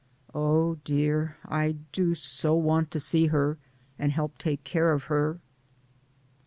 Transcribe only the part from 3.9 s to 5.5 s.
and help take care of her.